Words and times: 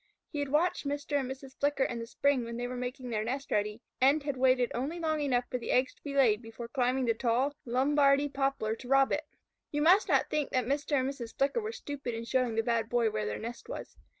He 0.31 0.39
had 0.39 0.49
watched 0.49 0.87
Mr. 0.87 1.19
and 1.19 1.29
Mrs. 1.29 1.55
Flicker 1.59 1.83
in 1.83 1.99
the 1.99 2.07
spring 2.07 2.43
when 2.43 2.57
they 2.57 2.65
were 2.67 2.75
making 2.75 3.11
their 3.11 3.23
nest 3.23 3.51
ready, 3.51 3.83
and 4.01 4.23
had 4.23 4.35
waited 4.35 4.71
only 4.73 4.99
long 4.99 5.19
enough 5.21 5.45
for 5.51 5.59
the 5.59 5.69
eggs 5.69 5.93
to 5.93 6.01
be 6.01 6.15
laid 6.15 6.41
before 6.41 6.67
climbing 6.67 7.05
the 7.05 7.13
tall 7.13 7.53
Lombardy 7.65 8.27
poplar 8.27 8.75
to 8.77 8.87
rob 8.87 9.11
it. 9.11 9.27
You 9.71 9.83
must 9.83 10.07
not 10.07 10.31
think 10.31 10.49
that 10.49 10.65
Mr. 10.65 10.93
and 10.99 11.07
Mrs. 11.07 11.37
Flicker 11.37 11.61
were 11.61 11.71
stupid 11.71 12.15
in 12.15 12.25
showing 12.25 12.55
the 12.55 12.63
Bad 12.63 12.89
Boy 12.89 13.11
where 13.11 13.27
their 13.27 13.37
nest 13.37 13.69
was. 13.69 13.95